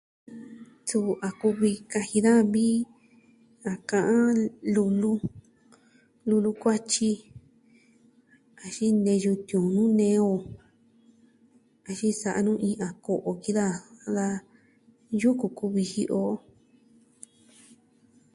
Suu 0.87 1.11
a 1.27 1.29
kuvi 1.39 1.71
kaji 1.91 2.17
daja 2.25 2.43
vi 2.53 2.67
a 3.71 3.73
ka'an 3.89 4.37
lu'lu, 4.73 5.13
lu'lu 6.27 6.51
kuatyi, 6.61 7.11
axin 8.63 8.95
neyu 9.05 9.33
tiuun 9.47 9.73
nuu 9.75 9.91
nee 9.99 10.17
on. 10.33 10.39
Axin 11.89 12.13
sa'a 12.21 12.39
nu 12.45 12.53
iin 12.67 12.81
a 12.87 12.89
ko'o 13.05 13.31
jin 13.41 13.55
da, 13.59 13.67
da 14.15 14.25
yuku 15.21 15.47
kuviji 15.57 16.03
o. 16.23 16.23